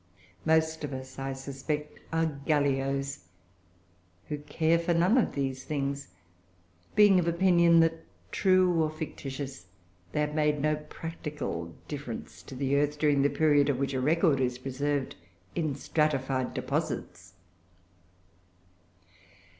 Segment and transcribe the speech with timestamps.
[0.45, 3.25] Most of us, I suspect, are Gallios,
[4.29, 6.07] "who care for none of these things,"
[6.95, 9.67] being of opinion that, true or fictitious,
[10.11, 14.01] they have made no practical difference to the earth, during the period of which a
[14.01, 15.15] record is preserved
[15.53, 17.33] in stratified deposits.